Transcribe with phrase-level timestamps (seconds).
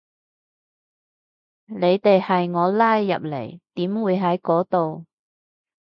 [1.67, 5.05] 你哋係我拉入嚟，點會喺嗰度